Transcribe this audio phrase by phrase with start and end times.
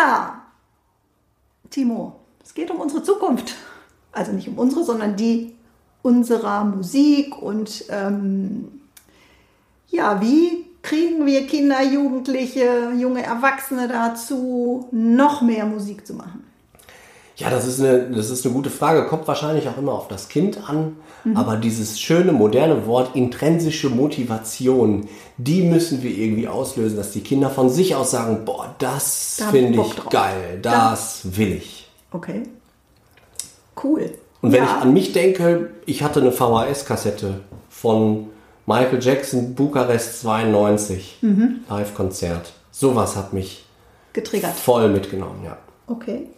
[0.00, 0.40] Ja,
[1.68, 3.54] Timo, es geht um unsere Zukunft.
[4.12, 5.54] Also nicht um unsere, sondern die
[6.00, 8.80] unserer Musik und ähm,
[9.90, 16.49] ja, wie kriegen wir Kinder, Jugendliche, junge Erwachsene dazu, noch mehr Musik zu machen?
[17.40, 19.06] Ja, das ist, eine, das ist eine gute Frage.
[19.06, 20.96] Kommt wahrscheinlich auch immer auf das Kind an.
[21.24, 21.36] Mhm.
[21.36, 27.50] Aber dieses schöne, moderne Wort intrinsische Motivation, die müssen wir irgendwie auslösen, dass die Kinder
[27.50, 30.10] von sich aus sagen, boah, das da finde ich drauf.
[30.10, 31.36] geil, das da.
[31.36, 31.88] will ich.
[32.12, 32.42] Okay.
[33.82, 34.12] Cool.
[34.42, 34.76] Und wenn ja.
[34.76, 38.28] ich an mich denke, ich hatte eine VHS-Kassette von
[38.66, 41.60] Michael Jackson, Bukarest 92, mhm.
[41.68, 42.52] Live-Konzert.
[42.70, 43.64] Sowas hat mich
[44.12, 44.54] getriggert.
[44.54, 45.56] Voll mitgenommen, ja.
[45.86, 46.28] Okay.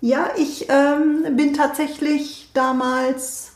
[0.00, 3.52] Ja, ich ähm, bin tatsächlich damals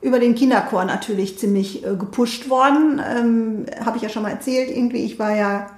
[0.00, 3.00] über den Kinderchor natürlich ziemlich äh, gepusht worden.
[3.04, 5.70] Ähm, Habe ich ja schon mal erzählt, irgendwie, ich war ja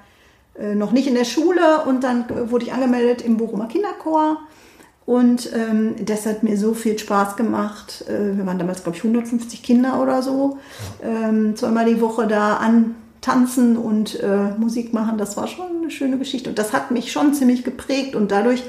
[0.58, 4.38] äh, noch nicht in der Schule und dann äh, wurde ich angemeldet im Bochumer Kinderchor.
[5.06, 8.05] Und ähm, das hat mir so viel Spaß gemacht.
[8.08, 10.58] Äh, wir waren damals, glaube ich, 150 Kinder oder so.
[11.03, 15.19] Ähm, zweimal die Woche da antanzen und äh, Musik machen.
[15.19, 16.50] Das war schon eine schöne Geschichte.
[16.50, 18.14] Und das hat mich schon ziemlich geprägt.
[18.14, 18.62] Und dadurch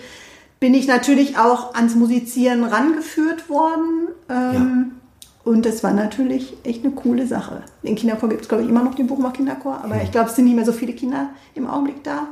[0.62, 4.10] bin ich natürlich auch ans Musizieren rangeführt worden.
[4.30, 4.86] Ähm, ja.
[5.44, 7.64] Und das war natürlich echt eine coole Sache.
[7.84, 10.02] Den Kinderchor gibt es, glaube ich, immer noch, den Bochumer Kinderchor, aber mhm.
[10.04, 12.28] ich glaube, es sind nicht mehr so viele Kinder im Augenblick da.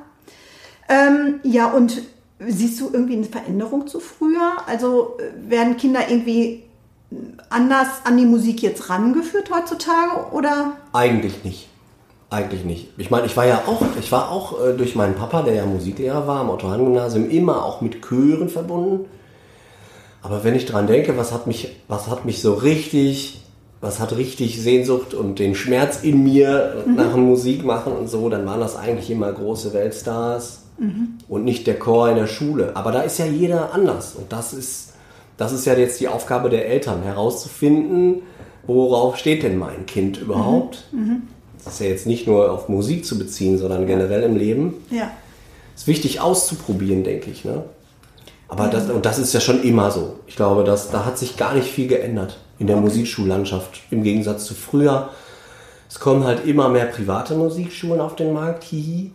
[0.87, 2.03] Ähm, ja, und
[2.39, 4.57] siehst du irgendwie eine Veränderung zu früher?
[4.67, 6.63] Also äh, werden Kinder irgendwie
[7.49, 10.77] anders an die Musik jetzt rangeführt heutzutage oder?
[10.93, 11.68] Eigentlich nicht.
[12.31, 12.89] Eigentlich nicht.
[12.97, 15.65] Ich meine, ich war ja auch, ich war auch äh, durch meinen Papa, der ja
[15.65, 19.05] Musiklehrer war am Otto-Hahn-Gymnasium, immer auch mit Chören verbunden.
[20.21, 23.41] Aber wenn ich dran denke, was hat mich, was hat mich so richtig,
[23.81, 26.95] was hat richtig Sehnsucht und den Schmerz in mir mhm.
[26.95, 31.17] nach dem Musik machen und so, dann waren das eigentlich immer große Weltstars mhm.
[31.29, 32.75] und nicht der Chor in der Schule.
[32.75, 34.93] Aber da ist ja jeder anders und das ist,
[35.37, 38.21] das ist ja jetzt die Aufgabe der Eltern, herauszufinden,
[38.67, 40.89] worauf steht denn mein Kind überhaupt.
[40.91, 41.23] Mhm.
[41.63, 44.75] Das ist ja jetzt nicht nur auf Musik zu beziehen, sondern generell im Leben.
[44.89, 45.11] Ja.
[45.75, 47.45] Ist wichtig auszuprobieren, denke ich.
[47.45, 47.63] Ne?
[48.47, 48.69] Aber ja.
[48.71, 50.15] das, und das ist ja schon immer so.
[50.27, 52.85] Ich glaube, dass, da hat sich gar nicht viel geändert in der okay.
[52.85, 55.09] Musikschullandschaft im Gegensatz zu früher.
[55.89, 59.11] Es kommen halt immer mehr private Musikschulen auf den Markt, hihi.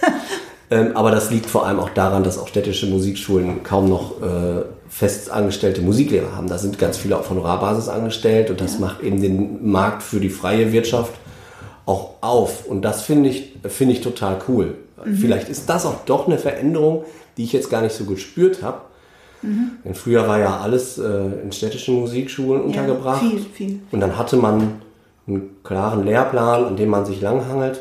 [0.70, 4.62] ähm, aber das liegt vor allem auch daran, dass auch städtische Musikschulen kaum noch äh,
[4.88, 6.48] fest angestellte Musiklehrer haben.
[6.48, 8.80] Da sind ganz viele auf Honorarbasis angestellt und das ja.
[8.80, 11.12] macht eben den Markt für die freie Wirtschaft
[11.86, 12.66] auch auf.
[12.66, 14.74] Und das finde ich, finde ich total cool.
[15.04, 15.16] Mhm.
[15.16, 17.04] Vielleicht ist das auch doch eine Veränderung,
[17.36, 18.82] die ich jetzt gar nicht so gespürt habe.
[19.42, 19.70] Mhm.
[19.84, 23.20] Denn früher war ja alles äh, in städtischen Musikschulen ja, untergebracht.
[23.20, 23.80] Viel, viel.
[23.92, 24.82] Und dann hatte man
[25.26, 27.80] einen klaren Lehrplan, an dem man sich langhangelt.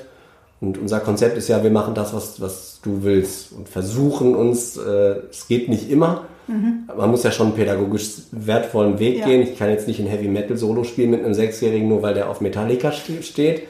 [0.61, 4.77] Und unser Konzept ist ja, wir machen das, was, was du willst und versuchen uns,
[4.77, 6.25] äh, es geht nicht immer.
[6.47, 6.89] Mhm.
[6.95, 9.25] Man muss ja schon einen pädagogisch wertvollen Weg ja.
[9.25, 9.41] gehen.
[9.41, 12.29] Ich kann jetzt nicht ein Heavy Metal Solo spielen mit einem Sechsjährigen, nur weil der
[12.29, 13.63] auf Metallica steht.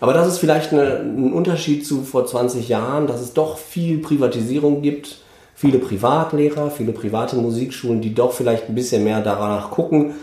[0.00, 3.98] Aber das ist vielleicht eine, ein Unterschied zu vor 20 Jahren, dass es doch viel
[3.98, 5.18] Privatisierung gibt,
[5.54, 10.14] viele Privatlehrer, viele private Musikschulen, die doch vielleicht ein bisschen mehr danach gucken,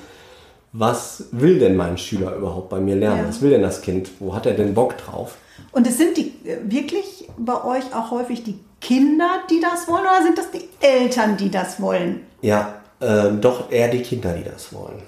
[0.73, 3.21] was will denn mein Schüler überhaupt bei mir lernen?
[3.21, 3.27] Ja.
[3.27, 4.09] Was will denn das Kind?
[4.19, 5.35] Wo hat er denn Bock drauf?
[5.71, 10.01] Und es sind die äh, wirklich bei euch auch häufig die Kinder, die das wollen,
[10.01, 12.21] oder sind das die Eltern, die das wollen?
[12.41, 15.01] Ja, äh, doch eher die Kinder, die das wollen.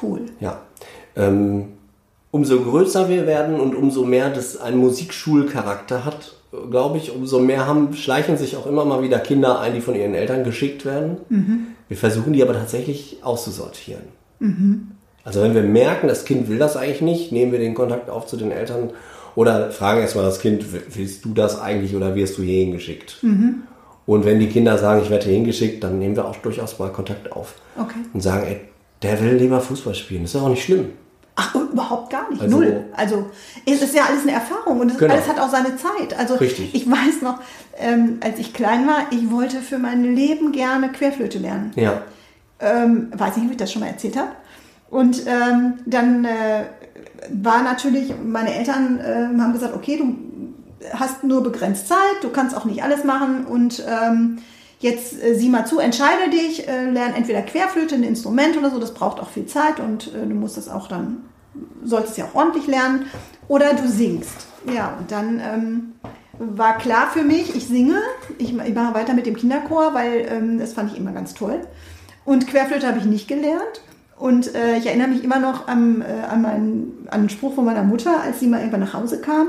[0.00, 0.22] Cool.
[0.40, 0.60] Ja.
[1.16, 1.72] Ähm,
[2.32, 6.34] umso größer wir werden und umso mehr das einen Musikschulcharakter hat,
[6.70, 9.94] glaube ich, umso mehr haben, schleichen sich auch immer mal wieder Kinder ein, die von
[9.94, 11.18] ihren Eltern geschickt werden.
[11.28, 11.66] Mhm.
[11.88, 14.02] Wir versuchen die aber tatsächlich auszusortieren.
[14.40, 14.88] Mhm.
[15.24, 18.26] Also wenn wir merken, das Kind will das eigentlich nicht, nehmen wir den Kontakt auf
[18.26, 18.90] zu den Eltern
[19.34, 20.64] oder fragen erstmal das Kind,
[20.94, 23.18] willst du das eigentlich oder wirst du hier hingeschickt?
[23.22, 23.62] Mhm.
[24.06, 26.90] Und wenn die Kinder sagen, ich werde hier hingeschickt, dann nehmen wir auch durchaus mal
[26.90, 27.54] Kontakt auf.
[27.78, 28.00] Okay.
[28.12, 28.60] Und sagen, ey,
[29.02, 30.22] der will lieber Fußball spielen.
[30.22, 30.86] Das ist auch nicht schlimm.
[31.34, 32.42] Ach, überhaupt gar nicht.
[32.42, 32.84] Also, Null.
[32.94, 33.30] Also
[33.64, 35.14] es ist ja alles eine Erfahrung und genau.
[35.14, 36.18] alles hat auch seine Zeit.
[36.18, 36.74] Also Richtig.
[36.74, 37.40] ich weiß noch,
[37.78, 41.72] ähm, als ich klein war, ich wollte für mein Leben gerne Querflöte lernen.
[41.74, 42.02] Ja.
[42.60, 44.30] Ähm, weiß ich, ob ich das schon mal erzählt habe.
[44.90, 46.64] Und ähm, dann äh,
[47.30, 50.14] war natürlich, meine Eltern äh, haben gesagt, okay, du
[50.92, 54.38] hast nur begrenzt Zeit, du kannst auch nicht alles machen und ähm,
[54.82, 58.78] jetzt äh, sieh mal zu, entscheide dich, äh, lern entweder Querflöte, ein Instrument oder so,
[58.78, 61.24] das braucht auch viel Zeit und äh, du musst das auch dann,
[61.82, 63.06] solltest ja auch ordentlich lernen
[63.48, 64.46] oder du singst.
[64.74, 65.92] Ja, und dann ähm,
[66.38, 67.96] war klar für mich, ich singe,
[68.38, 71.60] ich, ich mache weiter mit dem Kinderchor, weil ähm, das fand ich immer ganz toll.
[72.24, 73.82] Und Querflöte habe ich nicht gelernt.
[74.16, 77.64] Und äh, ich erinnere mich immer noch an, äh, an, meinen, an einen Spruch von
[77.64, 79.48] meiner Mutter, als sie mal irgendwann nach Hause kam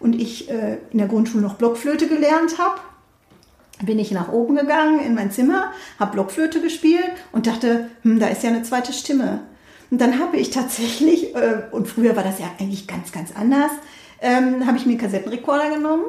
[0.00, 2.80] und ich äh, in der Grundschule noch Blockflöte gelernt habe.
[3.84, 8.28] Bin ich nach oben gegangen in mein Zimmer, habe Blockflöte gespielt und dachte, hm, da
[8.28, 9.40] ist ja eine zweite Stimme.
[9.90, 13.70] Und dann habe ich tatsächlich, äh, und früher war das ja eigentlich ganz, ganz anders,
[14.20, 16.04] ähm, habe ich mir einen Kassettenrekorder genommen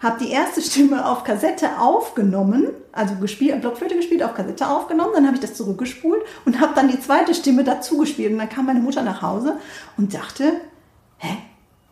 [0.00, 5.26] habe die erste Stimme auf Kassette aufgenommen, also gespielt, Blockflöte gespielt, auf Kassette aufgenommen, dann
[5.26, 8.32] habe ich das zurückgespult und habe dann die zweite Stimme dazu gespielt.
[8.32, 9.56] Und dann kam meine Mutter nach Hause
[9.96, 10.52] und dachte,
[11.18, 11.36] hä,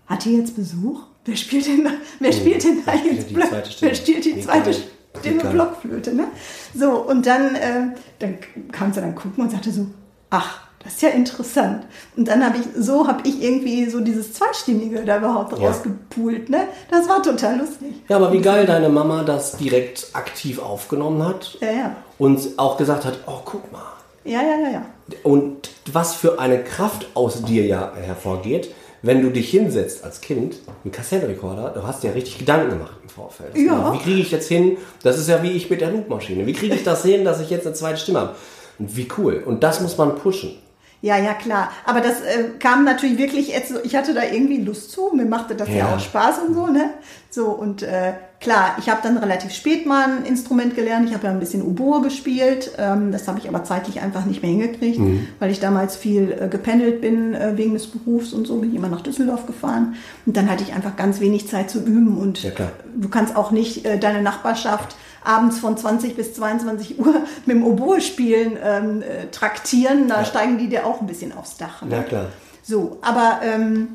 [0.06, 1.02] hat die jetzt Besuch?
[1.24, 1.90] Wer spielt denn da,
[2.20, 3.34] wer spielt denn da jetzt
[3.80, 6.14] wer spielt die zweite Stimme Blockflöte?
[6.14, 6.28] Ne?
[6.74, 8.38] So, und dann, äh, dann
[8.72, 9.86] kam sie dann gucken und sagte so,
[10.30, 11.84] ach, das ist ja interessant.
[12.16, 15.66] Und dann habe ich, so habe ich irgendwie so dieses Zweistimmige da überhaupt ja.
[15.66, 16.48] rausgepult.
[16.48, 16.68] Ne?
[16.90, 17.94] Das war total lustig.
[18.08, 21.58] Ja, aber wie geil deine Mama das direkt aktiv aufgenommen hat.
[21.60, 21.96] Ja, ja.
[22.19, 23.82] Und auch gesagt hat, oh, guck mal.
[24.24, 24.82] Ja, ja, ja, ja.
[25.24, 28.72] Und was für eine Kraft aus dir ja hervorgeht,
[29.02, 33.08] wenn du dich hinsetzt als Kind, ein Kassettenrekorder, du hast ja richtig Gedanken gemacht im
[33.08, 33.56] Vorfeld.
[33.56, 33.93] Ja.
[33.93, 34.76] Wie kriege ich jetzt hin?
[35.02, 36.46] Das ist ja wie ich mit der Loopmaschine.
[36.46, 38.34] Wie kriege ich das hin, dass ich jetzt eine zweite Stimme habe?
[38.78, 39.43] Und wie cool.
[39.44, 40.58] Und das muss man pushen.
[41.02, 41.70] Ja, ja, klar.
[41.84, 45.54] Aber das äh, kam natürlich wirklich, jetzt, ich hatte da irgendwie Lust zu, mir machte
[45.54, 46.94] das ja, ja auch Spaß und so, ne?
[47.36, 51.06] So, und äh, klar, ich habe dann relativ spät mal ein Instrument gelernt.
[51.06, 52.70] Ich habe ja ein bisschen Oboe gespielt.
[52.78, 55.28] Ähm, das habe ich aber zeitlich einfach nicht mehr hingekriegt, mhm.
[55.38, 58.76] weil ich damals viel äh, gependelt bin äh, wegen des Berufs und so, bin ich
[58.76, 59.96] immer nach Düsseldorf gefahren.
[60.24, 62.16] Und dann hatte ich einfach ganz wenig Zeit zu üben.
[62.16, 62.52] Und ja,
[62.96, 67.66] du kannst auch nicht äh, deine Nachbarschaft abends von 20 bis 22 Uhr mit dem
[67.66, 70.24] Oboe spielen ähm, äh, traktieren, da ja.
[70.24, 71.82] steigen die dir auch ein bisschen aufs Dach.
[71.82, 71.96] Ne?
[71.96, 72.26] Ja, klar.
[72.62, 73.88] So, aber ähm,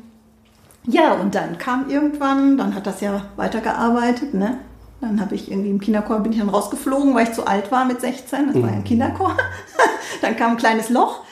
[0.84, 4.58] ja, und dann kam irgendwann, dann hat das ja weitergearbeitet, ne?
[5.00, 7.84] Dann habe ich irgendwie im Kinderchor bin ich dann rausgeflogen, weil ich zu alt war
[7.84, 8.46] mit 16.
[8.46, 8.62] Das mhm.
[8.62, 8.84] war ja ein mhm.
[8.84, 9.36] Kinderchor.
[10.22, 11.22] dann kam ein kleines Loch.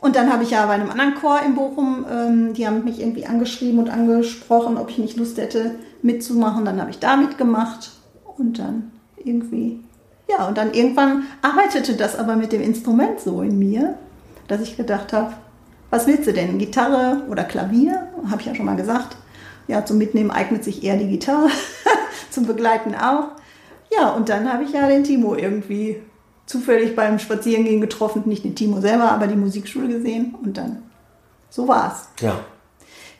[0.00, 3.00] Und dann habe ich ja bei einem anderen Chor in Bochum, ähm, die haben mich
[3.00, 6.64] irgendwie angeschrieben und angesprochen, ob ich nicht Lust hätte mitzumachen.
[6.64, 7.90] Dann habe ich da mitgemacht.
[8.36, 9.80] Und dann irgendwie.
[10.30, 13.94] Ja, und dann irgendwann arbeitete das aber mit dem Instrument so in mir,
[14.46, 15.32] dass ich gedacht habe,
[15.90, 16.58] was willst du denn?
[16.58, 18.08] Gitarre oder Klavier?
[18.30, 19.16] Habe ich ja schon mal gesagt.
[19.66, 21.48] Ja, zum Mitnehmen eignet sich eher die Gitarre,
[22.30, 23.28] zum Begleiten auch.
[23.90, 26.02] Ja, und dann habe ich ja den Timo irgendwie
[26.46, 30.82] zufällig beim Spazierengehen getroffen, nicht den Timo selber, aber die Musikschule gesehen und dann
[31.50, 32.08] so war's.
[32.20, 32.40] Ja.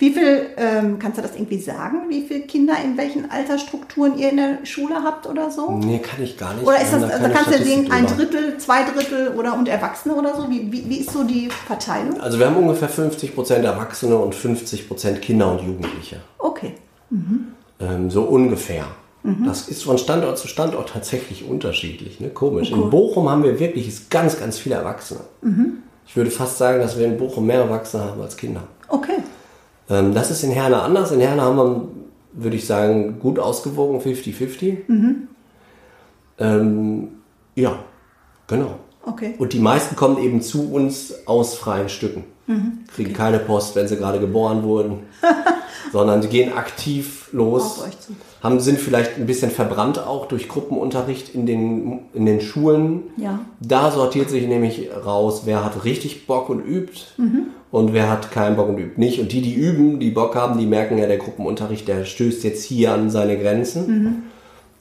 [0.00, 4.30] Wie viel, ähm, kannst du das irgendwie sagen, wie viele Kinder in welchen Altersstrukturen ihr
[4.30, 5.72] in der Schule habt oder so?
[5.72, 6.64] Nee, kann ich gar nicht.
[6.64, 10.14] Oder ist das, da also kannst du sehen, ein Drittel, zwei Drittel oder und Erwachsene
[10.14, 10.48] oder so?
[10.48, 12.20] Wie, wie, wie ist so die Verteilung?
[12.20, 16.20] Also wir haben ungefähr 50 Prozent Erwachsene und 50 Prozent Kinder und Jugendliche.
[16.38, 16.74] Okay.
[17.10, 17.48] Mhm.
[17.80, 18.84] Ähm, so ungefähr.
[19.24, 19.46] Mhm.
[19.46, 22.28] Das ist von Standort zu Standort tatsächlich unterschiedlich, ne?
[22.28, 22.72] komisch.
[22.72, 22.80] Okay.
[22.80, 25.20] In Bochum haben wir wirklich ganz, ganz viele Erwachsene.
[25.42, 25.78] Mhm.
[26.06, 28.62] Ich würde fast sagen, dass wir in Bochum mehr Erwachsene haben als Kinder.
[28.88, 29.18] Okay.
[29.88, 31.12] Ähm, das ist in Herne anders.
[31.12, 31.88] In Herne haben wir,
[32.32, 34.76] würde ich sagen, gut ausgewogen 50-50.
[34.86, 35.28] Mhm.
[36.38, 37.08] Ähm,
[37.54, 37.78] ja,
[38.46, 38.78] genau.
[39.04, 39.34] Okay.
[39.38, 42.24] Und die meisten kommen eben zu uns aus freien Stücken.
[42.46, 42.84] Mhm.
[42.94, 43.18] Kriegen okay.
[43.18, 45.00] keine Post, wenn sie gerade geboren wurden,
[45.92, 47.84] sondern sie gehen aktiv los.
[48.42, 53.02] Haben, sind vielleicht ein bisschen verbrannt auch durch Gruppenunterricht in den, in den Schulen.
[53.16, 53.40] Ja.
[53.60, 57.48] Da sortiert sich nämlich raus, wer hat richtig Bock und übt mhm.
[57.70, 59.20] und wer hat keinen Bock und übt nicht.
[59.20, 62.64] Und die, die üben, die Bock haben, die merken ja, der Gruppenunterricht, der stößt jetzt
[62.64, 63.86] hier an seine Grenzen.
[63.86, 64.22] Mhm.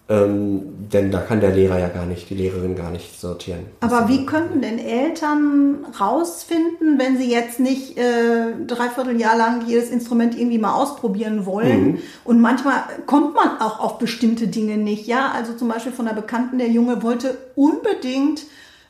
[0.09, 0.61] Ähm,
[0.93, 3.65] denn da kann der Lehrer ja gar nicht, die Lehrerin gar nicht sortieren.
[3.81, 9.89] Aber wie könnten denn Eltern rausfinden, wenn sie jetzt nicht äh, dreiviertel Jahr lang jedes
[9.89, 11.83] Instrument irgendwie mal ausprobieren wollen?
[11.83, 11.97] Mhm.
[12.23, 15.07] Und manchmal kommt man auch auf bestimmte Dinge nicht.
[15.07, 18.45] Ja, also zum Beispiel von einer Bekannten, der Junge wollte unbedingt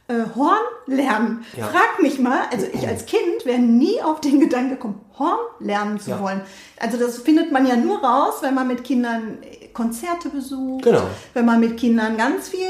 [0.08, 1.46] äh, Horn lernen.
[1.58, 1.68] Ja.
[1.68, 6.00] Frag mich mal, also ich als Kind wäre nie auf den Gedanken gekommen, Horn lernen
[6.00, 6.22] zu ja.
[6.22, 6.42] wollen.
[6.80, 9.40] Also das findet man ja nur raus, wenn man mit Kindern
[9.74, 11.04] Konzerte besucht, genau.
[11.36, 12.66] wenn man mit Kindern ganz viel,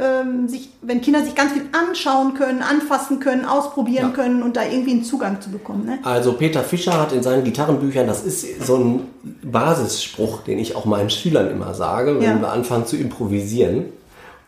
[0.00, 4.14] ähm, sich, wenn Kinder sich ganz viel anschauen können, anfassen können, ausprobieren ja.
[4.14, 5.86] können und da irgendwie einen Zugang zu bekommen.
[5.86, 5.98] Ne?
[6.04, 9.08] Also Peter Fischer hat in seinen Gitarrenbüchern, das ist so ein
[9.42, 13.86] Basisspruch, den ich auch meinen Schülern immer sage, wenn wir anfangen zu improvisieren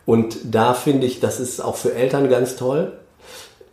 [0.05, 2.93] und da finde ich, das ist auch für Eltern ganz toll.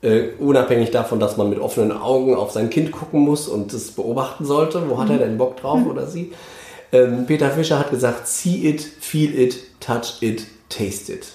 [0.04, 3.92] Uh, unabhängig davon, dass man mit offenen Augen auf sein Kind gucken muss und es
[3.92, 5.86] beobachten sollte, wo hat er denn Bock drauf mhm.
[5.86, 6.32] oder sie.
[6.90, 11.26] Ähm, Peter Fischer hat gesagt, see it, feel it, touch it, taste it.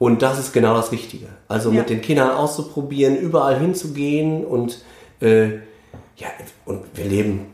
[0.00, 1.26] Und das ist genau das Richtige.
[1.46, 1.80] Also Ja.
[1.80, 4.78] mit den Kindern auszuprobieren, überall hinzugehen und
[5.20, 5.50] äh,
[6.16, 6.26] ja,
[6.66, 7.46] und wir leben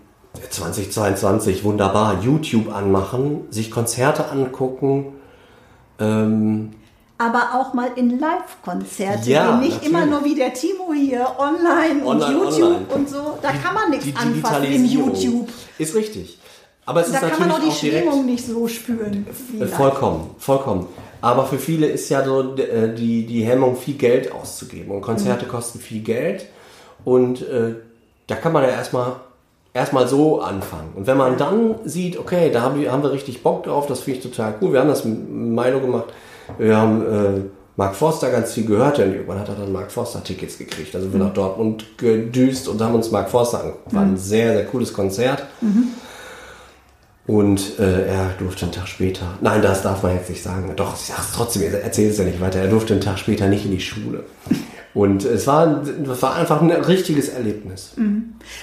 [0.50, 2.22] 2022 wunderbar.
[2.22, 5.12] YouTube anmachen, sich Konzerte angucken.
[5.98, 6.70] Ähm,
[7.18, 9.56] Aber auch mal in Live-Konzerte Ja.
[9.56, 9.88] Nicht natürlich.
[9.88, 12.86] immer nur wie der Timo hier online, Online, und YouTube online.
[12.94, 13.38] und so.
[13.40, 15.48] Da kann man nichts die anfassen Digitalisierung YouTube.
[15.78, 16.38] Ist richtig.
[16.84, 19.26] Aber es Da ist kann man natürlich auch die auch Schwingung nicht so spüren.
[19.60, 19.66] Äh.
[19.66, 20.86] Vollkommen, vollkommen.
[21.20, 24.92] Aber für viele ist ja so äh, die, die Hemmung, viel Geld auszugeben.
[24.92, 26.46] Und Konzerte kosten viel Geld.
[27.04, 27.74] Und äh,
[28.26, 29.16] da kann man ja erstmal
[29.76, 30.92] erstmal so anfangen.
[30.94, 34.00] Und wenn man dann sieht, okay, da haben wir, haben wir richtig Bock drauf, das
[34.00, 34.72] finde ich total cool.
[34.72, 36.06] Wir haben das mit Milo gemacht.
[36.58, 37.40] Wir haben äh,
[37.76, 38.98] Mark Forster ganz viel gehört.
[38.98, 40.94] Und irgendwann hat er dann Mark Forster Tickets gekriegt.
[40.94, 43.94] Also wir nach Dortmund gedüst und haben uns Mark Forster angeguckt.
[43.94, 45.44] War ein sehr, sehr cooles Konzert.
[47.26, 50.94] Und äh, er durfte einen Tag später, nein, das darf man jetzt nicht sagen, doch,
[50.94, 53.72] ich sag's trotzdem, erzähl es ja nicht weiter, er durfte einen Tag später nicht in
[53.72, 54.24] die Schule.
[54.94, 57.92] Und es war, es war einfach ein richtiges Erlebnis.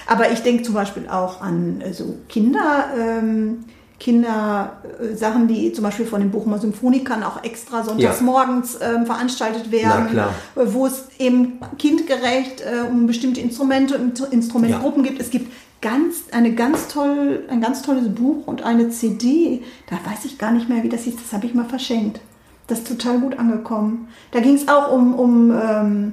[0.06, 3.64] Aber ich denke zum Beispiel auch an äh, so Kinder, ähm,
[4.00, 8.24] Kinder, äh, Sachen, die zum Beispiel von den Bochumer Symphonikern auch extra sonntags Ja.
[8.26, 10.08] morgens ähm, veranstaltet werden,
[10.56, 15.20] äh, wo es eben kindgerecht äh, um bestimmte Instrumente und Instrumentgruppen gibt.
[15.20, 19.62] Es gibt ganz, eine ganz toll, ein ganz tolles Buch und eine CD.
[19.88, 21.14] Da weiß ich gar nicht mehr, wie das hieß.
[21.16, 22.20] Das habe ich mal verschenkt.
[22.66, 24.08] Das ist total gut angekommen.
[24.32, 26.12] Da ging es auch um, um ähm,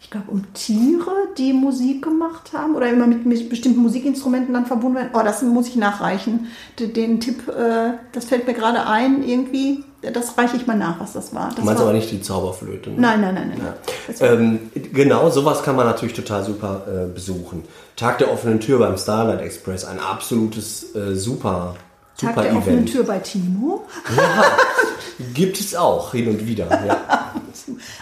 [0.00, 4.64] ich glaube, um Tiere, die Musik gemacht haben oder immer mit, mit bestimmten Musikinstrumenten dann
[4.64, 5.10] verbunden werden.
[5.12, 6.46] Oh, das muss ich nachreichen.
[6.78, 9.84] Den, den Tipp, äh, das fällt mir gerade ein, irgendwie.
[10.00, 11.48] Das reiche ich mal nach, was das war.
[11.48, 12.90] Das Du meinst war aber nicht die Zauberflöte.
[12.90, 13.00] Ne?
[13.00, 13.74] nein, nein, nein, nein.
[14.20, 14.26] Ja.
[14.26, 17.64] Ähm, genau, sowas kann man natürlich total super äh, besuchen.
[17.96, 21.74] Tag der offenen Tür beim Starlight Express, ein absolutes äh, super,
[22.16, 22.86] Tag super der offenen.
[22.86, 23.84] Tür bei Timo.
[25.34, 26.68] Gibt es auch hin und wieder.
[26.86, 27.32] Ja.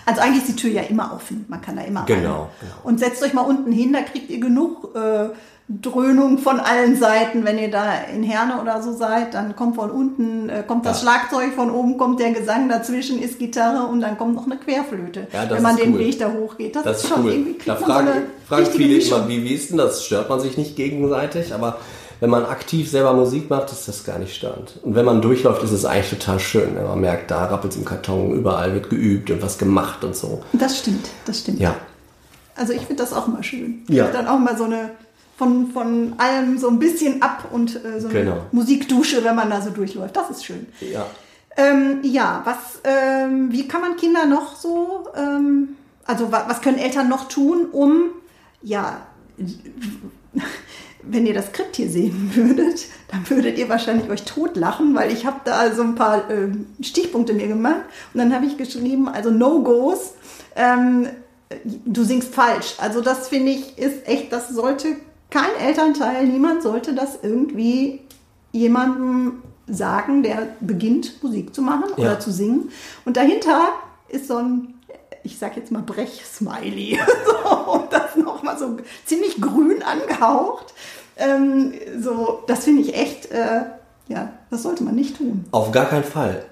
[0.04, 1.44] Also eigentlich ist die Tür ja immer offen.
[1.48, 2.48] Man kann da immer Genau, rein.
[2.60, 2.72] genau.
[2.84, 5.28] Und setzt euch mal unten hin, da kriegt ihr genug äh,
[5.68, 7.44] Dröhnung von allen Seiten.
[7.44, 7.84] Wenn ihr da
[8.14, 11.10] in Herne oder so seid, dann kommt von unten, äh, kommt das Ja.
[11.10, 15.26] Schlagzeug, von oben kommt der Gesang, dazwischen ist Gitarre und dann kommt noch eine Querflöte,
[15.32, 15.98] Ja, das wenn man den cool.
[15.98, 16.76] Weg da hochgeht.
[16.76, 17.32] Das, Das ist schon cool.
[17.32, 19.18] irgendwie, Da fragen, so fragen viele Mischung.
[19.20, 20.04] immer, wie, wie ist denn das?
[20.04, 21.52] Stört man sich nicht gegenseitig?
[21.52, 21.78] Aber
[22.20, 24.78] wenn man aktiv selber Musik macht, ist das gar nicht störend.
[24.82, 26.74] Und wenn man durchläuft, ist es eigentlich total schön.
[26.74, 30.16] Wenn man merkt, da rappelt es im Karton, überall wird geübt und was gemacht und
[30.16, 30.42] so.
[30.52, 31.60] Das stimmt, das stimmt.
[31.60, 31.74] Ja,
[32.56, 33.84] Also ich finde das auch immer schön.
[33.88, 34.08] Ja.
[34.08, 34.90] Dann auch mal so eine
[35.36, 38.36] von, von allem so ein bisschen ab und äh, so eine Genau.
[38.52, 40.16] Musikdusche, wenn man da so durchläuft.
[40.16, 40.66] Das ist schön.
[40.80, 41.04] ja.
[41.58, 45.68] Ähm, ja, was, ähm, wie kann man Kinder noch so, ähm,
[46.06, 48.10] also wa, was können Eltern noch tun, um,
[48.62, 49.06] ja,
[51.08, 55.26] wenn ihr das Skript hier sehen würdet, dann würdet ihr wahrscheinlich euch totlachen, weil ich
[55.26, 57.82] habe da so ein paar ähm, Stichpunkte mir gemacht
[58.12, 60.14] und dann habe ich geschrieben, also No-Gos,
[60.56, 61.08] ähm,
[61.84, 62.74] du singst falsch.
[62.78, 64.96] Also das finde ich ist echt, das sollte
[65.30, 68.00] kein Elternteil, niemand sollte das irgendwie
[68.52, 72.04] jemandem sagen, der beginnt Musik zu machen Ja.
[72.04, 72.70] oder zu singen.
[73.04, 73.68] Und dahinter
[74.08, 74.74] ist so ein,
[75.26, 76.98] ich sag jetzt mal Brech-Smiley.
[77.26, 80.72] so, und das nochmal so ziemlich grün angehaucht.
[81.16, 83.62] Ähm, so, das finde ich echt, äh,
[84.08, 85.44] ja, das sollte man nicht tun.
[85.50, 86.44] Auf gar keinen Fall.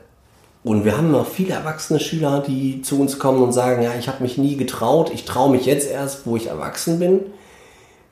[0.65, 4.09] Und wir haben noch viele erwachsene Schüler, die zu uns kommen und sagen, ja, ich
[4.09, 7.21] habe mich nie getraut, ich traue mich jetzt erst, wo ich erwachsen bin.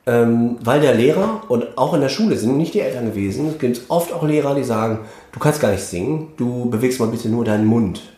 [0.05, 3.49] Ähm, weil der Lehrer und auch in der Schule sind nicht die Eltern gewesen.
[3.49, 4.99] Es gibt oft auch Lehrer, die sagen,
[5.31, 8.12] du kannst gar nicht singen, du bewegst mal bitte nur deinen Mund.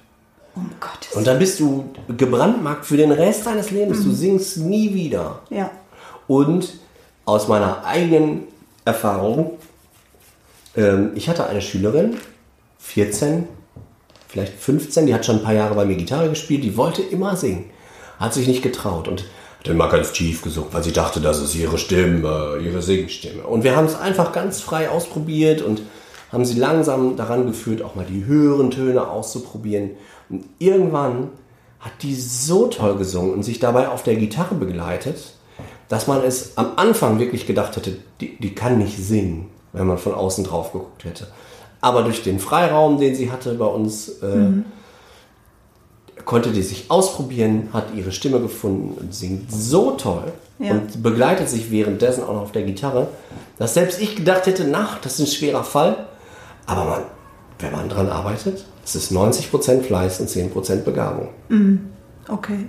[0.56, 4.04] Um Gottes Und dann bist du gebrandmarkt für den Rest deines Lebens.
[4.04, 5.42] Du singst nie wieder.
[5.50, 5.70] Ja.
[6.28, 6.76] Und
[7.26, 8.44] aus meiner eigenen
[8.86, 9.58] Erfahrung,
[10.76, 12.18] ähm, ich hatte eine Schülerin,
[12.80, 13.48] 14,
[14.28, 17.36] vielleicht 15, die hat schon ein paar Jahre bei mir Gitarre gespielt, die wollte immer
[17.36, 17.66] singen,
[18.20, 19.26] hat sich nicht getraut und
[19.60, 23.44] hat immer ganz tief gesungen, weil sie dachte, das ist ihre Stimme, ihre Singstimme.
[23.44, 25.82] Und wir haben es einfach ganz frei ausprobiert und
[26.32, 29.92] haben sie langsam daran geführt, auch mal die höheren Töne auszuprobieren.
[30.29, 31.29] Und irgendwann
[31.79, 35.34] hat die so toll gesungen und sich dabei auf der Gitarre begleitet,
[35.88, 39.98] dass man es am Anfang wirklich gedacht hätte, die, die kann nicht singen, wenn man
[40.00, 41.27] von außen drauf geguckt hätte.
[41.82, 44.63] Aber durch den Freiraum, den sie hatte bei uns, äh,
[46.25, 50.72] konnte die sich ausprobieren, hat ihre Stimme gefunden und singt so toll Ja.
[50.72, 53.10] und begleitet sich währenddessen auch noch auf der Gitarre,
[53.60, 56.08] dass selbst ich gedacht hätte, na, das ist ein schwerer Fall.
[56.65, 57.01] Aber man,
[57.60, 61.30] wenn man dran arbeitet, es ist 90% Fleiß und 10% Begabung.
[62.30, 62.68] Okay.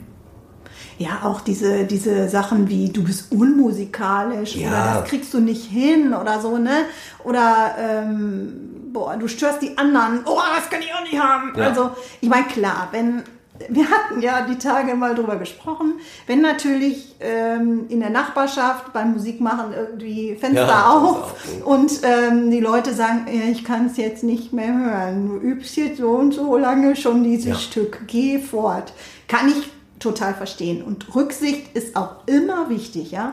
[0.99, 4.69] Ja, auch diese, diese Sachen wie du bist unmusikalisch Ja.
[4.69, 6.87] oder das kriegst du nicht hin oder so, ne?
[7.23, 11.53] Oder ähm, boah, du störst die anderen, oh, das kann ich auch nicht haben.
[11.55, 11.69] Ja.
[11.69, 11.91] Also,
[12.23, 13.23] ich meine, klar, wenn
[13.69, 15.95] wir hatten ja die Tage mal drüber gesprochen,
[16.27, 21.35] wenn natürlich ähm, in der Nachbarschaft beim Musikmachen irgendwie Fenster Ja, auf
[21.65, 25.99] und ähm, die Leute sagen, ich kann es jetzt nicht mehr hören, du übst jetzt
[25.99, 27.55] so und so lange schon dieses Ja.
[27.55, 28.93] Stück, geh fort.
[29.29, 30.83] Kann ich total verstehen.
[30.83, 33.33] Und Rücksicht ist auch immer wichtig, ja.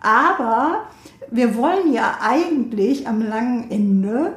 [0.00, 0.84] Aber
[1.30, 4.32] wir wollen ja eigentlich am langen Ende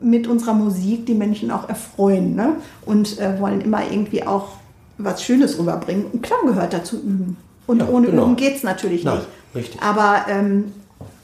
[0.00, 2.56] mit unserer Musik die Menschen auch erfreuen ne?
[2.84, 4.56] und äh, wollen immer irgendwie auch
[5.04, 6.06] was Schönes rüberbringen.
[6.06, 7.36] Und klar gehört dazu üben.
[7.66, 8.24] Und Ja, ohne genau.
[8.24, 9.28] Üben geht es natürlich Nein, nicht.
[9.54, 9.82] richtig.
[9.82, 10.72] Aber ähm,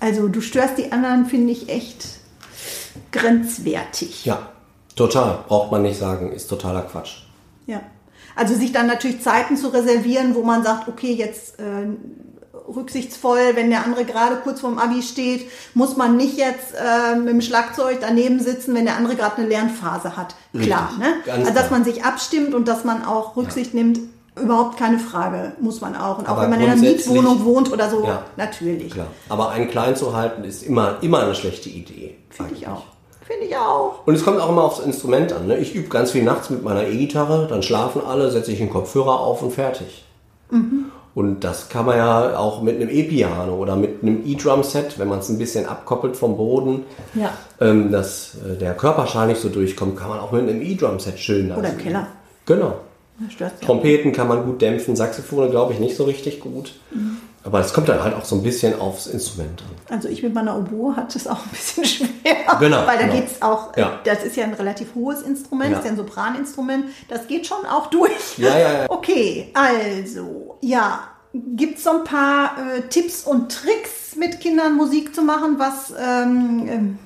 [0.01, 2.07] also du störst die anderen, finde ich echt
[3.13, 4.25] grenzwertig.
[4.25, 4.49] Ja,
[4.97, 5.39] total.
[5.49, 7.23] Braucht man nicht sagen, ist totaler Quatsch.
[7.67, 7.81] Ja.
[8.37, 11.63] Also sich dann natürlich Zeiten zu reservieren, wo man sagt, okay, jetzt äh,
[12.75, 17.29] rücksichtsvoll, wenn der andere gerade kurz vorm Abi steht, muss man nicht jetzt äh, mit
[17.29, 20.35] dem Schlagzeug daneben sitzen, wenn der andere gerade eine Lernphase hat.
[20.59, 21.35] Klar, Richtig, ne?
[21.35, 24.01] Also dass man sich abstimmt und dass man auch Rücksicht nimmt,
[24.41, 26.19] überhaupt keine Frage, muss man auch.
[26.19, 28.23] Und auch Aber wenn man in einer Mietwohnung wohnt oder so, Ja.
[28.37, 28.93] natürlich.
[28.93, 29.09] Klar.
[29.29, 32.17] Aber einen klein zu halten ist immer, immer eine schlechte Idee.
[32.31, 32.85] Finde ich auch.
[33.27, 34.07] Finde ich auch.
[34.07, 35.49] Und es kommt auch immer aufs Instrument an.
[35.49, 35.59] Ne?
[35.59, 39.21] Ich übe ganz viel nachts mit meiner E-Gitarre, dann schlafen alle, setze ich den Kopfhörer
[39.21, 40.05] auf und fertig.
[41.19, 45.19] Und das kann man ja auch mit einem E-Piano oder mit einem E-Drum-Set, wenn man
[45.19, 46.85] es ein bisschen abkoppelt vom Boden,
[47.15, 47.33] Ja.
[47.61, 51.51] ähm, dass äh, der Körperschall nicht so durchkommt, kann man auch mit einem E-Drum-Set schön
[51.51, 51.79] Oder im.
[51.79, 52.07] Keller.
[52.47, 52.75] Genau.
[53.67, 56.75] Trompeten kann man gut dämpfen, Saxophone glaube ich nicht so richtig gut.
[57.43, 59.95] Aber es kommt dann halt auch so ein bisschen aufs Instrument an.
[59.97, 62.09] Also ich mit meiner Oboe hatte es auch ein bisschen schwer.
[62.61, 63.15] Genau, Weil da genau.
[63.15, 63.99] geht's auch, äh, Ja.
[64.05, 65.79] das ist ja ein relativ hohes Instrument, Ja.
[65.79, 66.85] ist ja ein Sopraninstrument.
[67.09, 68.39] Das geht schon auch durch.
[68.39, 68.87] Ja, ja, ja.
[68.89, 71.01] Okay, also, ja.
[71.35, 75.57] Gibt es so ein paar äh, Tipps und Tricks mit Kindern Musik zu machen?
[75.59, 76.99] Was ähm, ähm,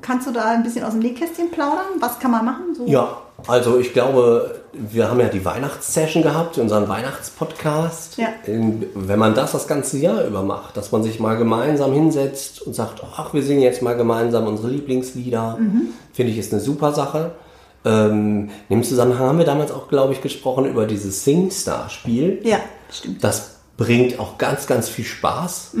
[0.00, 2.00] kannst du da ein bisschen aus dem Nähkästchen plaudern?
[2.00, 2.74] Was kann man machen?
[2.74, 2.86] So?
[2.86, 8.16] Ja, also ich glaube, wir haben ja die Weihnachtssession gehabt, unseren Weihnachtspodcast.
[8.16, 8.28] Ja.
[8.46, 12.74] Wenn man das das ganze Jahr über macht, dass man sich mal gemeinsam hinsetzt und
[12.74, 15.58] sagt, ach, wir singen jetzt mal gemeinsam unsere Lieblingslieder,
[16.12, 17.32] finde ich ist eine super Sache.
[17.84, 22.40] Ähm, in dem Zusammenhang haben wir damals auch, glaube ich, gesprochen über dieses SingStar-Spiel.
[22.44, 22.58] Ja,
[22.90, 23.22] stimmt.
[23.24, 25.76] Das bringt auch ganz, ganz viel Spaß.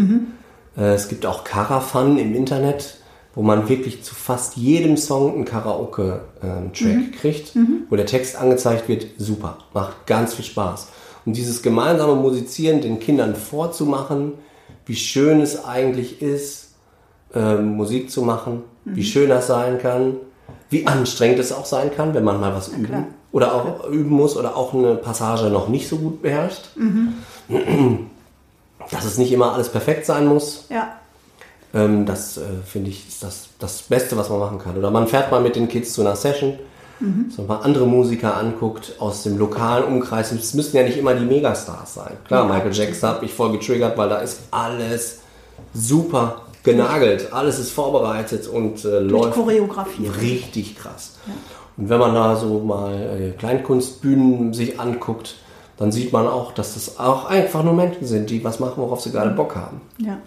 [0.76, 2.96] Äh, Es gibt auch Karafan im Internet,
[3.34, 7.52] wo man wirklich zu fast jedem Song einen Karaoke-Track kriegt,
[7.88, 9.06] wo der Text angezeigt wird.
[9.18, 10.88] Super, macht ganz viel Spaß.
[11.24, 14.32] Und dieses gemeinsame Musizieren den Kindern vorzumachen,
[14.86, 16.74] wie schön es eigentlich ist,
[17.34, 20.16] ähm, Musik zu machen, wie schön das sein kann,
[20.70, 23.04] wie anstrengend es auch sein kann, wenn man mal was üben klar.
[23.32, 26.70] oder auch üben muss oder auch eine Passage noch nicht so gut beherrscht.
[28.90, 30.88] Dass es nicht immer alles perfekt sein muss, Ja,
[31.74, 34.76] ähm, das äh, finde ich ist das, das Beste, was man machen kann.
[34.76, 36.58] Oder man fährt mal mit den Kids zu einer Session,
[37.28, 40.30] dass man mal andere Musiker anguckt aus dem lokalen Umkreis.
[40.30, 42.12] Es müssen ja nicht immer die Megastars sein.
[42.26, 45.20] Klar, Ja, Michael Jackson habe ich voll getriggert, weil da ist alles
[45.74, 50.20] super genagelt, alles ist vorbereitet und äh, läuft choreografiert.
[50.20, 51.18] richtig krass.
[51.76, 55.36] Und wenn man da so mal äh, Kleinkunstbühnen sich anguckt,
[55.78, 59.00] dann sieht man auch, dass das auch einfach nur Menschen sind, die was machen, worauf
[59.00, 59.80] sie gerade Bock haben.
[59.98, 60.18] Ja.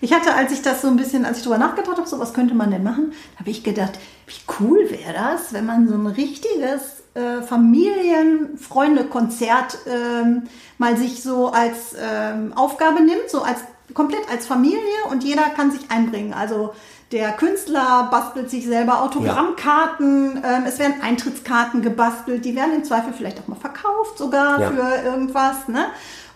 [0.00, 2.34] Ich hatte, als ich das so ein bisschen, als ich drüber nachgedacht habe, so was
[2.34, 6.06] könnte man denn machen, habe ich gedacht, wie cool wäre das, wenn man so ein
[6.06, 10.44] richtiges äh, Familien-Freunde-Konzert ähm,
[10.78, 13.58] mal sich so als ähm, Aufgabe nimmt, so als
[13.94, 14.78] komplett als Familie
[15.10, 16.32] und jeder kann sich einbringen.
[16.32, 16.74] Also
[17.12, 23.12] der Künstler bastelt sich selber Autogrammkarten, ähm, es werden Eintrittskarten gebastelt, die werden im Zweifel
[23.12, 24.70] vielleicht auch mal verkauft sogar Ja.
[24.70, 25.68] für irgendwas.
[25.68, 25.86] Ne?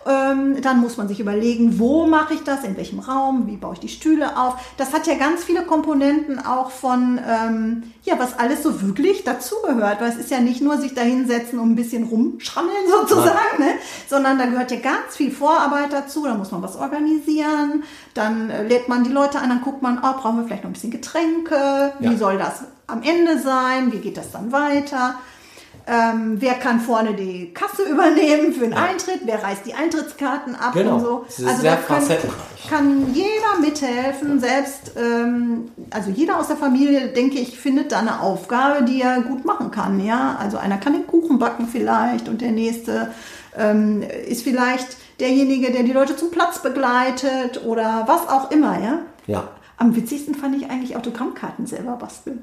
[0.07, 3.73] Ähm, dann muss man sich überlegen, wo mache ich das, in welchem Raum, wie baue
[3.73, 4.55] ich die Stühle auf.
[4.77, 9.99] Das hat ja ganz viele Komponenten auch von, ähm, ja, was alles so wirklich dazugehört.
[9.99, 13.71] Weil es ist ja nicht nur sich da hinsetzen und ein bisschen rumschrammeln sozusagen, ne?
[14.09, 16.23] sondern da gehört ja ganz viel Vorarbeit dazu.
[16.23, 19.97] Da muss man was organisieren, dann äh, lädt man die Leute ein, dann guckt man,
[19.99, 22.17] oh, brauchen wir vielleicht noch ein bisschen Getränke, wie Ja.
[22.17, 25.15] soll das am Ende sein, wie geht das dann weiter.
[25.89, 29.21] Ähm, wer kann vorne die Kasse übernehmen für den Eintritt?
[29.23, 30.95] Wer reißt die Eintrittskarten ab Genau.
[30.95, 31.25] und so?
[31.27, 32.69] Ist sehr da können- facettenreich.
[32.69, 38.19] kann jeder mithelfen, selbst, ähm, also jeder aus der Familie, denke ich, findet da eine
[38.19, 40.03] Aufgabe, die er gut machen kann.
[40.03, 43.13] Ja, also einer kann den Kuchen backen vielleicht und der nächste
[43.57, 48.77] ähm, ist vielleicht derjenige, der die Leute zum Platz begleitet oder was auch immer.
[48.79, 49.47] Ja, Ja.
[49.77, 52.39] Am witzigsten fand ich eigentlich Autogrammkarten selber basteln.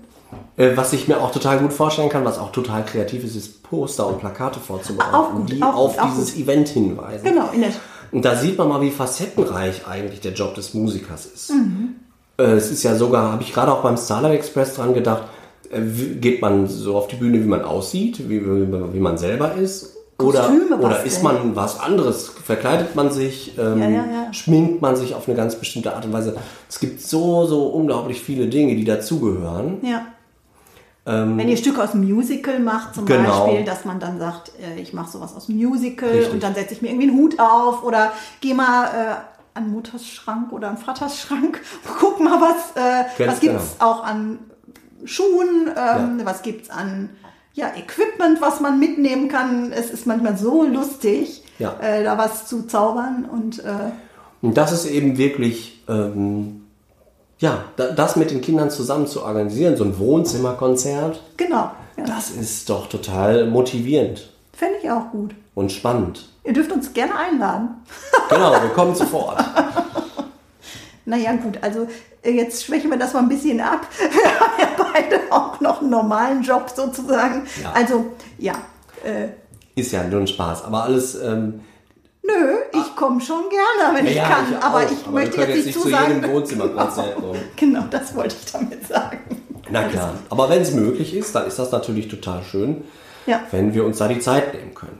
[0.56, 3.62] Äh, Was ich mir auch total gut vorstellen kann, was auch total kreativ ist, ist
[3.64, 6.36] Poster und Plakate vorzubereiten, Auch gut, die auch auf gut, dieses.
[6.36, 7.24] Event hinweisen.
[7.24, 7.70] Genau, in der
[8.12, 11.50] Und da sieht man mal, wie facettenreich eigentlich der Job des Musikers ist.
[11.50, 11.96] Mhm.
[12.38, 15.24] Äh, Es ist ja sogar, habe ich gerade auch beim Starlight Express dran gedacht,
[15.70, 15.80] äh,
[16.20, 19.93] geht man so auf die Bühne, wie man aussieht, wie, wie man selber ist?
[20.22, 22.28] Oder, oder ist man was anderes?
[22.28, 23.58] Verkleidet man sich?
[23.58, 24.32] Ähm, Ja, ja, ja.
[24.32, 26.36] Schminkt man sich auf eine ganz bestimmte Art und Weise?
[26.68, 29.78] Es gibt so, so unglaublich viele Dinge, die dazugehören.
[29.82, 30.06] Ja.
[31.06, 33.44] Wenn ihr Stücke aus dem Musical macht, zum Ähm, Genau.
[33.46, 36.32] Beispiel, dass man dann sagt, äh, ich mache sowas aus dem Musical Richtig.
[36.32, 39.14] und dann setze ich mir irgendwie einen Hut auf oder gehe mal äh,
[39.58, 41.60] an Mutters Schrank oder an Vaters Schrank,
[42.00, 44.38] guck mal, was, äh, Ganz was gibt's auch an
[45.04, 47.10] Schuhen, ähm, was gibt's an
[47.54, 49.72] ja, Equipment, was man mitnehmen kann.
[49.72, 51.74] Es ist manchmal so lustig, Ja.
[51.80, 53.92] äh, da was zu zaubern und äh,
[54.42, 56.64] Und das ist eben wirklich, ähm,
[57.38, 62.30] ja, da- das mit den Kindern zusammen zu organisieren, so ein Wohnzimmerkonzert, genau, ja, das
[62.30, 65.34] ist doch total motivierend fände ich auch gut.
[65.54, 66.28] und spannend.
[66.44, 67.68] Ihr dürft uns gerne einladen.
[68.28, 69.38] Genau, wir kommen sofort.
[71.06, 71.86] Naja, gut, also
[72.22, 73.86] äh, jetzt schwächen wir das mal ein bisschen ab.
[73.98, 77.46] Wir haben ja beide auch noch einen normalen Job sozusagen.
[77.62, 77.72] Ja.
[77.72, 78.54] Also, ja,
[79.04, 79.28] äh,
[79.78, 81.60] Ist ja nur ein Spaß, aber alles, ähm,
[82.22, 84.54] nö, ich komme schon gerne, wenn ich ja, kann.
[84.62, 86.14] aber auch, ich aber möchte jetzt nicht zu zu sagen.
[86.14, 87.38] jedem Wohnzimmerkonzert kommen.
[87.56, 89.18] Genau, das wollte ich damit sagen.
[89.70, 92.84] Na klar, aber wenn es möglich ist, dann ist das natürlich total schön,
[93.26, 93.42] Ja.
[93.50, 94.98] wenn wir uns da die Zeit nehmen können.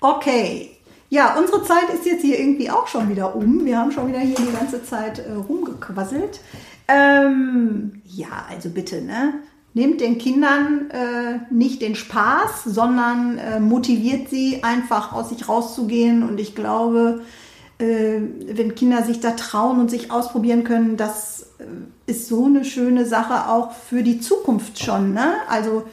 [0.00, 0.77] Okay.
[1.10, 3.64] Ja, unsere Zeit ist jetzt hier irgendwie auch schon wieder um.
[3.64, 6.40] Wir haben schon wieder hier die ganze Zeit äh, rumgequasselt.
[6.86, 9.34] Ähm, ja, also bitte, ne?
[9.74, 16.28] Nehmt den Kindern äh, nicht den Spaß, sondern äh, motiviert sie einfach aus sich rauszugehen.
[16.28, 17.22] Und ich glaube,
[17.78, 22.64] äh, wenn Kinder sich da trauen und sich ausprobieren können, das äh, ist so eine
[22.64, 25.14] schöne Sache auch für die Zukunft schon.
[25.14, 25.34] Ne?
[25.48, 25.84] Also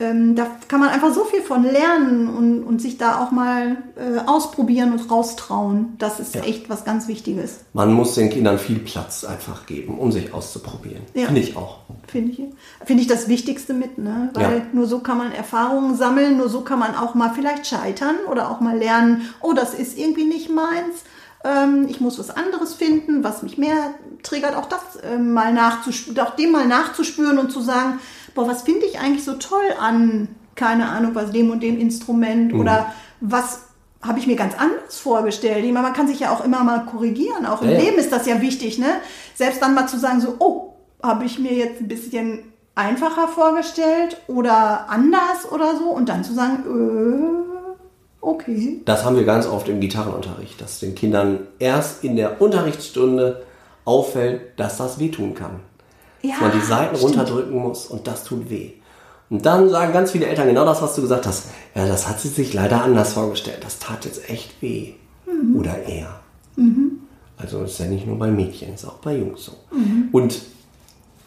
[0.00, 3.78] ähm, da kann man einfach so viel von lernen und, und sich da auch mal
[3.96, 5.94] äh, ausprobieren und raustrauen.
[5.98, 6.42] Das ist Ja.
[6.42, 11.02] echt was ganz Wichtiges, Man muss den Kindern viel Platz einfach geben, um sich auszuprobieren.
[11.14, 11.26] Ja.
[11.26, 11.78] Finde ich auch.
[12.06, 12.38] finde ich.
[12.86, 14.30] Finde ich das Wichtigste mit, ne?
[14.34, 14.62] Weil Ja.
[14.72, 18.50] nur so kann man Erfahrungen sammeln, nur so kann man auch mal vielleicht scheitern oder
[18.50, 21.02] auch mal lernen, oh, das ist irgendwie nicht meins.
[21.44, 26.18] Ähm, ich muss was anderes finden, was mich mehr triggert, auch das ähm, mal nachzuspüren,
[26.20, 28.00] auch dem mal nachzuspüren und zu sagen,
[28.38, 32.54] boah, was finde ich eigentlich so toll an, keine Ahnung, was dem und dem Instrument
[32.54, 33.62] oder was
[34.00, 35.64] habe ich mir ganz anders vorgestellt.
[35.64, 37.78] Ich meine, man kann sich ja auch immer mal korrigieren, auch im ja.
[37.78, 38.86] Leben ist das ja wichtig, ne?
[39.34, 42.44] Selbst dann mal zu sagen, so, oh, habe ich mir jetzt ein bisschen
[42.76, 47.74] einfacher vorgestellt oder anders oder so und dann zu sagen, äh,
[48.20, 48.82] okay.
[48.84, 53.42] Das haben wir ganz oft im Gitarrenunterricht, dass den Kindern erst in der Unterrichtsstunde
[53.84, 55.58] auffällt, dass das wehtun kann.
[56.22, 57.16] Ja, dass man die Seiten stimmt.
[57.16, 58.72] runterdrücken muss und das tut weh.
[59.30, 61.48] Und dann sagen ganz viele Eltern genau das, was du gesagt hast.
[61.74, 63.58] Ja, das hat sie sich leider anders vorgestellt.
[63.62, 64.94] Das tat jetzt echt weh.
[65.26, 65.56] Mhm.
[65.56, 66.20] Oder er.
[67.38, 69.52] Also ist ja nicht nur bei Mädchen, ist auch bei Jungs so.
[69.70, 70.08] Mhm.
[70.12, 70.42] Und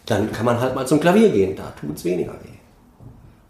[0.05, 1.55] dann kann man halt mal zum Klavier gehen.
[1.55, 2.57] Da tut es weniger weh.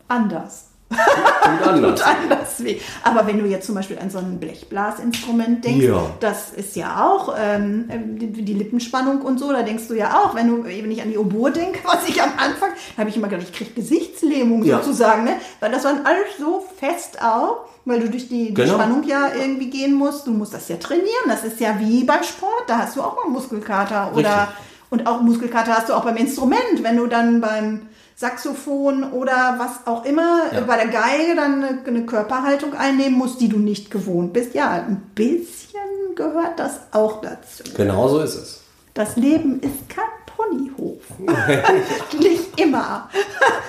[0.08, 0.71] Anders.
[1.44, 2.02] Tut anders.
[2.02, 2.78] Anders weh.
[3.04, 6.04] Aber wenn du jetzt zum Beispiel an so ein Blechblasinstrument denkst, Ja.
[6.20, 7.86] das ist ja auch ähm,
[8.20, 11.10] die, die Lippenspannung und so, da denkst du ja auch, wenn du, wenn ich an
[11.10, 14.78] die Oboe denke, was ich am Anfang, habe ich immer gedacht, ich kriege Gesichtslähmung Ja.
[14.78, 15.34] sozusagen, ne?
[15.60, 18.74] Weil das dann alles so fest auch, weil du durch die, die Genau.
[18.76, 20.28] Spannung ja irgendwie gehen musst.
[20.28, 21.08] Du musst das ja trainieren.
[21.28, 24.56] Das ist ja wie beim Sport, da hast du auch mal Muskelkater oder Richtig.
[24.92, 29.88] und auch Muskelkater hast du auch beim Instrument, wenn du dann beim Saxophon oder was
[29.88, 30.60] auch immer Ja.
[30.60, 34.54] äh, bei der Geige dann eine, eine Körperhaltung einnehmen musst, die du nicht gewohnt bist.
[34.54, 35.80] Ja, ein bisschen
[36.16, 37.64] gehört das auch dazu.
[37.76, 38.62] Genau so ist es.
[38.94, 41.02] Das Leben ist kein Ponyhof.
[42.20, 43.10] nicht immer.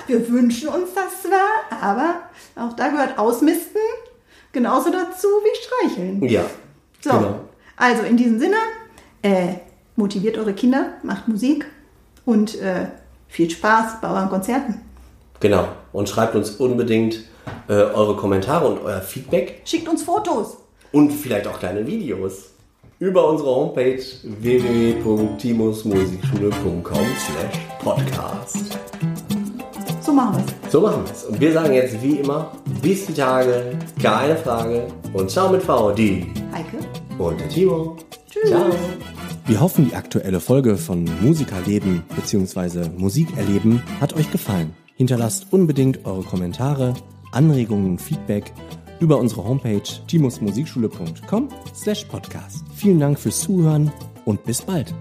[0.07, 2.15] Wir wünschen uns das zwar, aber
[2.55, 3.79] auch da gehört Ausmisten
[4.51, 6.23] genauso dazu wie Streicheln.
[6.23, 6.43] Ja.
[7.01, 7.39] So, Genau.
[7.77, 8.57] also in diesem Sinne,
[9.23, 9.55] äh,
[9.95, 11.65] motiviert eure Kinder, macht Musik
[12.25, 12.87] und äh,
[13.33, 14.79] viel Spaß bei euren Konzerten.
[15.39, 15.67] Genau.
[15.91, 17.21] Und schreibt uns unbedingt
[17.67, 20.57] äh, eure Kommentare und euer Feedback Schickt uns Fotos.
[20.91, 22.51] und vielleicht auch kleine Videos
[22.99, 28.77] über unsere Homepage www.timusmusikschule.com slash podcast.
[30.01, 30.71] So machen wir es.
[30.71, 31.23] So machen wir es.
[31.25, 35.91] Und wir sagen jetzt wie immer, bis die Tage, keine Frage und ciao mit V,
[35.91, 36.77] die Heike.
[37.17, 37.95] und der Timo.
[38.29, 38.49] Tschüss.
[38.49, 38.65] Ciao.
[39.45, 42.89] Wir hoffen, die aktuelle Folge von Musikerleben bzw.
[42.97, 44.73] Musikerleben hat euch gefallen.
[44.95, 46.93] Hinterlasst unbedingt eure Kommentare,
[47.33, 48.53] Anregungen Feedback
[49.01, 52.63] über unsere Homepage timusmusikschule.com slash podcast.
[52.73, 53.91] Vielen Dank fürs Zuhören
[54.23, 54.93] und bis bald.